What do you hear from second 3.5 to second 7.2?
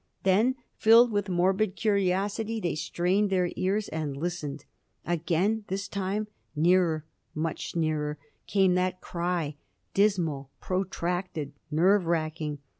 ears and listened. Again this time nearer,